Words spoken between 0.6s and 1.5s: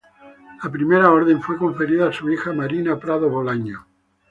La primera orden